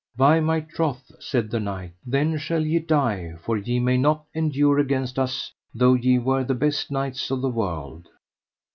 By 0.17 0.39
my 0.39 0.61
troth, 0.61 1.11
said 1.19 1.51
the 1.51 1.59
knight, 1.59 1.93
then 2.03 2.35
shall 2.39 2.65
ye 2.65 2.79
die, 2.79 3.35
for 3.39 3.55
ye 3.55 3.79
may 3.79 3.97
not 3.97 4.23
endure 4.33 4.79
against 4.79 5.19
us 5.19 5.53
though 5.75 5.93
ye 5.93 6.17
were 6.17 6.43
the 6.43 6.55
best 6.55 6.89
knights 6.89 7.29
of 7.29 7.41
the 7.41 7.49
world. 7.51 8.07